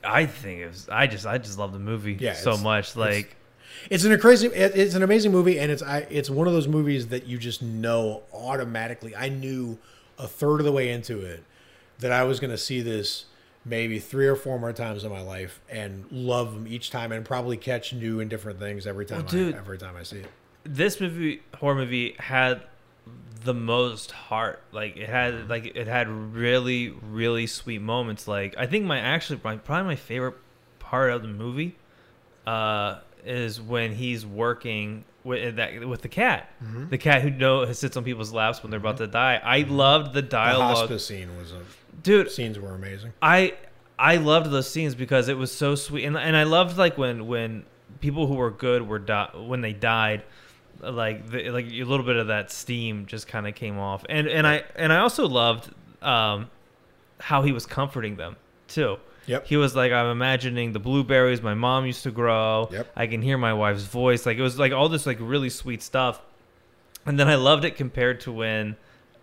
[0.05, 0.89] I think it was.
[0.91, 2.97] I just I just love the movie Yeah, so much.
[2.97, 3.37] Like
[3.91, 4.49] It's an crazy.
[4.49, 6.07] It's an amazing movie, and it's I.
[6.11, 9.17] It's one of those movies that you just know automatically.
[9.17, 9.79] I knew
[10.19, 11.45] a third of the way into it
[12.01, 13.27] that I was going to see this
[13.65, 17.25] maybe three or four more times in my life and love them each time, and
[17.25, 19.19] probably catch new and different things every time.
[19.19, 19.55] Well, dude.
[19.55, 20.27] I, every time I see it.
[20.65, 22.63] this movie horror movie had
[23.45, 24.63] the most heart.
[24.73, 28.27] Like it had like it had really really sweet moments.
[28.29, 30.35] Like i think my actually my probably my favorite
[30.79, 31.77] part of the movie
[32.47, 36.51] uh is when he's working with that with the cat.
[36.63, 36.89] Mm-hmm.
[36.89, 39.41] the cat who know sits on people's laps when they're about to die.
[39.43, 40.71] I loved the dialogue.
[40.75, 41.63] The hospice scene was a,
[42.03, 43.13] dude scenes were amazing.
[43.21, 43.55] I
[43.99, 47.27] I loved those scenes because it was so sweet, and and I loved like when
[47.27, 47.65] when
[48.01, 50.23] people who were good were di- when they died,
[50.81, 54.27] like the, like a little bit of that steam just kind of came off, and
[54.29, 55.71] and I and I also loved
[56.03, 56.51] um
[57.21, 58.37] how he was comforting them
[58.69, 58.97] too.
[59.27, 59.47] Yep.
[59.47, 62.69] He was like, I'm imagining the blueberries my mom used to grow.
[62.73, 62.93] Yep.
[62.97, 64.25] I can hear my wife's voice.
[64.25, 66.21] Like it was like all this like really sweet stuff.
[67.05, 68.77] And then I loved it compared to when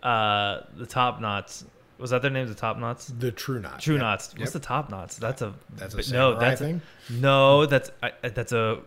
[0.04, 1.65] uh the top knots
[1.98, 2.46] was that their name?
[2.48, 3.08] The top knots?
[3.08, 3.84] The True knots.
[3.84, 4.02] True Yep.
[4.02, 4.28] knots.
[4.38, 4.62] What's Yep.
[4.62, 5.15] the top knots?
[5.18, 6.38] That's a That's a no.
[6.38, 6.82] That's thing.
[7.10, 7.65] A, no.
[7.65, 8.80] That's I- that's a.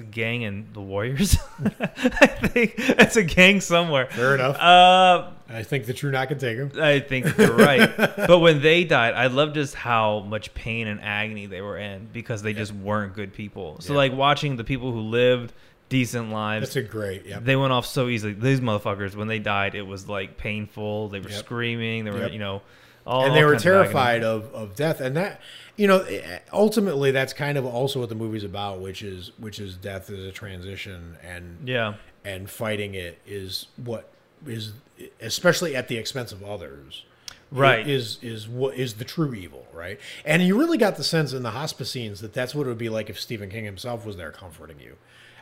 [0.00, 1.36] A gang in the Warriors.
[1.60, 4.06] I think it's a gang somewhere.
[4.06, 4.56] Fair enough.
[4.56, 6.72] Uh, I think the True Knot can take him.
[6.80, 7.94] I think you're right.
[8.16, 12.08] but when they died, I loved just how much pain and agony they were in
[12.12, 13.76] because they just weren't good people.
[13.80, 13.98] So Yeah.
[13.98, 15.52] like watching the people who lived
[15.90, 17.26] decent lives, That's a great.
[17.26, 17.44] Yep.
[17.44, 18.32] they went off so easily.
[18.32, 21.08] These motherfuckers, when they died, it was like painful.
[21.10, 21.38] They were Yep.
[21.38, 22.04] screaming.
[22.04, 22.32] They were, Yep.
[22.32, 22.62] you know,
[23.10, 25.40] all and they were kinds of terrified of, of death and that
[25.76, 29.58] you know eh, ultimately that's kind of also what the movie's about which is which
[29.58, 31.94] is death as a transition and Yeah.
[32.24, 34.08] and fighting it is what
[34.46, 34.72] is
[35.20, 37.04] especially at the expense of others
[37.52, 37.88] Right.
[37.88, 41.42] is is what is the true evil right and you really got the sense in
[41.42, 44.16] the hospice scenes that that's what it would be like if stephen king himself was
[44.16, 44.94] there comforting you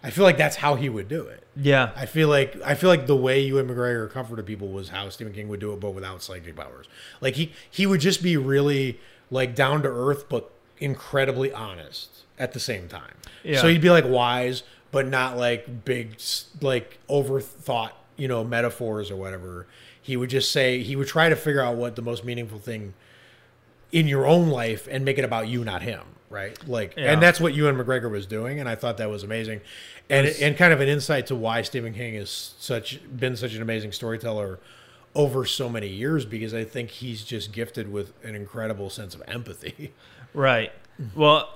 [0.02, 1.90] i feel like that's how he would do it Yeah.
[1.96, 5.32] I feel like I feel like the way Ewan McGregor comforted people was how Stephen
[5.32, 6.86] King would do it, but without psychic powers.
[7.20, 12.52] Like he he would just be really like down to earth, but incredibly honest at
[12.52, 13.14] the same time.
[13.42, 13.60] Yeah.
[13.60, 16.20] So he'd be like wise, but not like big
[16.60, 19.66] like overthought, you know, metaphors or whatever.
[20.00, 22.94] He would just say he would try to figure out what the most meaningful thing
[23.90, 26.02] in your own life and make it about you, not him.
[26.30, 26.56] Right.
[26.68, 27.12] Like, Yeah.
[27.12, 28.60] and that's what Ewan McGregor was doing.
[28.60, 29.60] And I thought that was amazing.
[30.10, 33.54] And, was- and kind of an insight to why Stephen King has such been such
[33.54, 34.58] an amazing storyteller
[35.14, 39.22] over so many years because I think he's just gifted with an incredible sense of
[39.28, 39.92] empathy.
[40.34, 40.70] Right.
[41.16, 41.48] Well,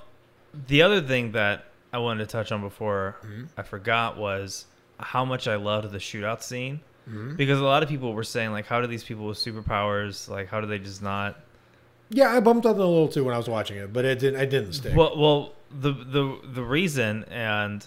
[0.67, 3.45] the other thing that I wanted to touch on before Mm-hmm.
[3.59, 4.65] I forgot was
[4.99, 6.81] how much I loved the shootout scene.
[7.09, 7.37] Mm-hmm.
[7.37, 10.49] Because a lot of people were saying like, how do these people with superpowers like,
[10.49, 11.39] how do they just not?
[12.13, 14.41] Yeah, I bumped up a little too when I was watching it, but it didn't.
[14.41, 14.95] I didn't stick.
[14.95, 17.87] Well, well, the the the reason and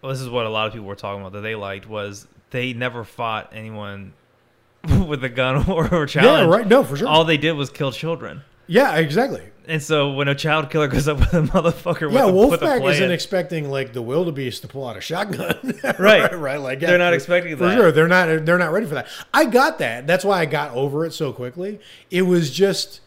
[0.00, 2.26] well, this is what a lot of people were talking about that they liked was
[2.50, 4.12] they never fought anyone
[5.06, 6.48] with a gun or, or challenge.
[6.48, 6.66] yeah, right.
[6.66, 7.08] No, for sure.
[7.08, 8.42] All they did was kill children.
[8.66, 9.42] Yeah, exactly.
[9.66, 12.62] And so when a child killer goes up with a motherfucker, Yeah, with a, with
[12.62, 15.58] a Wolfpack isn't expecting like the wildebeest to pull out a shotgun,
[15.98, 16.38] Right.
[16.38, 17.76] right, like They're not for- expecting for that.
[17.76, 17.92] sure.
[17.92, 18.44] They're not.
[18.46, 19.06] They're not ready for that.
[19.32, 20.06] I got that.
[20.06, 21.80] That's why I got over it so quickly.
[22.10, 23.00] It was just,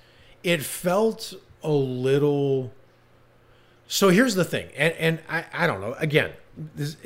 [0.43, 1.33] it felt
[1.63, 2.71] a little.
[3.87, 5.93] So here's the thing, and and I I don't know.
[5.93, 6.31] Again,
[6.75, 6.97] this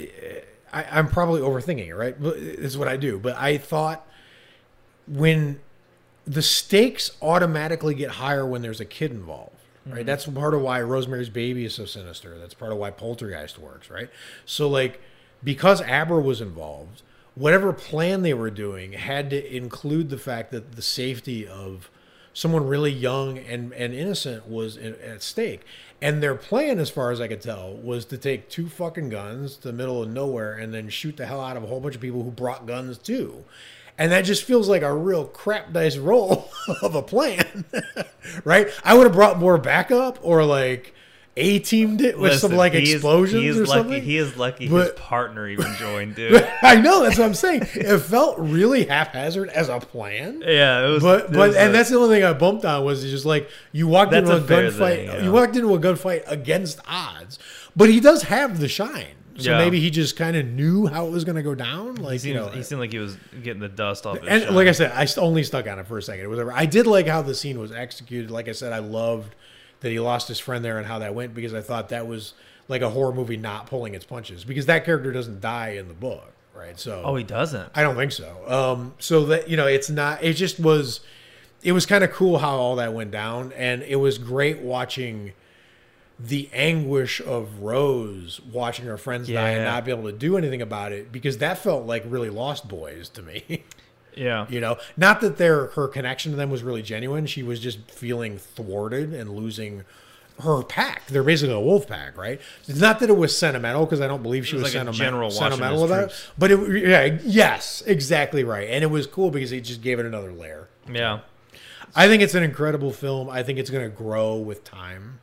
[0.73, 2.19] I, I'm probably overthinking it, right?
[2.19, 3.19] But It's what I do.
[3.19, 4.07] But I thought
[5.07, 5.59] when
[6.25, 9.55] the stakes automatically get higher when there's a kid involved.
[9.85, 9.97] Right.
[9.97, 10.05] Mm-hmm.
[10.05, 12.37] That's part of why Rosemary's Baby is so sinister.
[12.37, 13.89] That's part of why Poltergeist works.
[13.89, 14.09] Right.
[14.45, 15.01] So like,
[15.43, 17.01] because Abra was involved,
[17.35, 21.89] whatever plan they were doing had to include the fact that the safety of
[22.33, 25.61] someone really young and, and innocent was in, at stake.
[26.01, 29.57] And their plan, as far as I could tell, was to take two fucking guns
[29.57, 31.95] to the middle of nowhere and then shoot the hell out of a whole bunch
[31.95, 33.43] of people who brought guns too.
[33.97, 36.49] And that just feels like a real crap dice roll
[36.81, 37.65] of a plan,
[38.43, 38.67] right?
[38.83, 40.95] I would have brought more backup or like
[41.37, 44.03] a teamed it with some like he is- explosions he is or lucky, something.
[44.03, 46.45] He is lucky his partner even joined, dude.
[46.61, 47.61] I know that's what I'm saying.
[47.73, 50.43] It felt really haphazard as a plan.
[50.45, 51.03] yeah, it was.
[51.03, 53.87] But but and a- that's the only thing I bumped on was just like you
[53.87, 55.05] walked into a, a gunfight.
[55.05, 55.23] yeah.
[55.23, 57.39] You walked into a gunfight against odds,
[57.75, 59.15] but he does have the shine.
[59.37, 59.57] So Yeah.
[59.59, 61.95] maybe he just kind of knew how it was going to go down.
[61.95, 64.19] he Like seemed, you know, he seemed like he was getting the dust off.
[64.27, 64.53] And shine.
[64.53, 66.25] like I said, I only stuck on it for a second.
[66.25, 66.51] It was ever.
[66.51, 68.29] I did like how the scene was executed.
[68.29, 69.33] Like I said, I loved
[69.81, 72.33] that he lost his friend there and how that went because I thought that was
[72.67, 75.93] like a horror movie not pulling its punches because that character doesn't die in the
[75.93, 76.79] book, right?
[76.79, 77.69] So oh, he doesn't.
[77.75, 78.35] I don't think so.
[78.47, 80.23] Um, so that you know, it's not.
[80.23, 81.01] It just was.
[81.63, 85.33] It was kind of cool how all that went down, and it was great watching
[86.19, 90.61] the anguish of Rose watching her friends die and not be able to do anything
[90.61, 93.63] about it because that felt like really Lost Boys to me.
[94.15, 94.45] Yeah.
[94.49, 97.25] you know, not that their her connection to them was really genuine.
[97.27, 99.83] She was just feeling thwarted and losing
[100.41, 101.05] her pack.
[101.07, 102.41] They're basically a wolf pack, right?
[102.67, 104.83] It's not that it was sentimental because I don't believe she It was, was like
[104.83, 106.07] a sentimental, general sentimental about it.
[106.07, 106.31] troops.
[106.37, 108.67] But it, yeah, yes, exactly right.
[108.69, 110.67] And it was cool because it just gave it another layer.
[110.91, 111.19] Yeah.
[111.95, 113.29] I think it's an incredible film.
[113.29, 115.19] I think it's going to grow with time.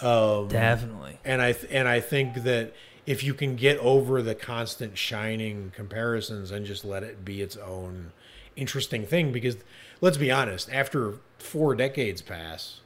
[0.00, 1.18] Um, Definitely.
[1.24, 2.72] and I th- and I think that
[3.06, 7.56] if you can get over the constant shining comparisons and just let it be its
[7.56, 8.12] own
[8.60, 9.56] interesting thing, because
[10.00, 12.80] let's be honest, after four decades pass,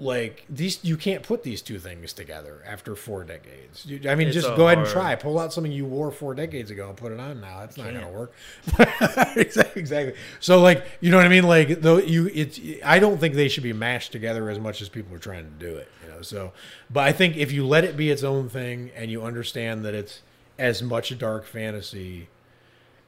[0.00, 3.86] like these, you can't put these two things together after four decades.
[4.08, 5.14] I mean, It's just so go ahead and try.
[5.14, 7.62] Pull out something you wore four decades ago and put it on now.
[7.64, 8.32] It's not going to work.
[9.36, 9.80] exactly.
[9.80, 10.14] exactly.
[10.40, 11.44] So, like, you know what I mean?
[11.44, 12.58] Like, though you, it's.
[12.82, 15.50] I don't think they should be mashed together as much as people are trying to
[15.66, 15.88] do it.
[16.02, 16.22] You know.
[16.22, 16.52] So,
[16.90, 19.94] but I think if you let it be its own thing and you understand that
[19.94, 20.22] it's
[20.58, 22.28] as much dark fantasy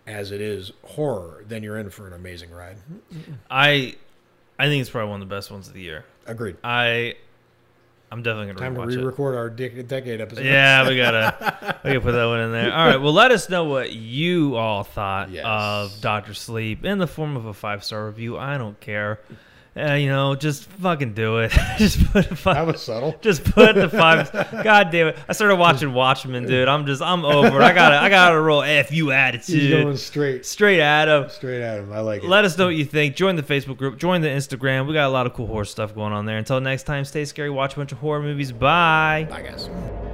[0.07, 2.77] as it is horror, then you're in for an amazing ride.
[3.51, 3.97] I
[4.59, 6.05] I think it's probably one of the best ones of the year.
[6.27, 6.57] Agreed.
[6.65, 7.17] I
[8.11, 10.45] I'm definitely Time gonna to re-record our dec- decade episode.
[10.45, 12.71] Yeah, we gotta we gotta put that one in there.
[12.73, 15.45] All right, well, let us know what you all thought Yes.
[15.47, 18.37] of Doctor Sleep in the form of a five star review.
[18.37, 19.19] I don't care.
[19.75, 21.51] Uh, you know, just fucking do it.
[21.79, 22.67] just put a That five.
[22.67, 23.17] was subtle.
[23.23, 24.31] Just put the five.
[24.63, 25.19] God damn it!
[25.27, 26.69] I started watching Watchmen, dude.
[26.69, 27.65] I'm just I'm over it.
[27.65, 31.31] I gotta I gotta roll F you He's attitude going straight, straight at him.
[31.31, 31.91] straight at him.
[31.91, 32.29] I like it.
[32.29, 33.17] Let us know what you think.
[33.17, 33.97] Join the Facebook group.
[33.99, 34.87] Join the Instagram.
[34.87, 36.37] We got a lot of cool horror stuff going on there.
[36.37, 37.49] Until next time, stay scary.
[37.49, 38.53] Watch a bunch of horror movies.
[38.53, 39.27] Bye.
[39.31, 40.12] Bye, guys.